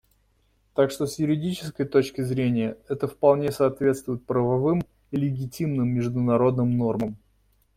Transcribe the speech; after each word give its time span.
Так 0.73 0.89
что 0.89 1.05
с 1.05 1.19
юридической 1.19 1.85
точки 1.85 2.21
зрения, 2.21 2.75
это 2.89 3.07
вполне 3.07 3.51
соответствует 3.51 4.25
правовым 4.25 4.81
и 5.11 5.15
легитимным 5.17 5.89
международным 5.89 6.75
нормам. 6.75 7.17